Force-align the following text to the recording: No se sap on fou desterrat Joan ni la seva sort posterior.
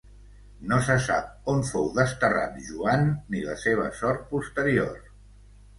No 0.71 0.79
se 0.87 0.95
sap 1.07 1.51
on 1.53 1.61
fou 1.73 1.85
desterrat 1.99 2.59
Joan 2.71 3.07
ni 3.35 3.47
la 3.53 3.61
seva 3.67 3.89
sort 4.01 4.29
posterior. 4.35 4.99